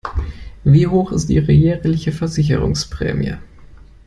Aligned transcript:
Wie 0.63 0.87
hoch 0.87 1.11
ist 1.11 1.29
ihre 1.29 1.51
jährliche 1.51 2.11
Versicherungsprämie? 2.11 3.35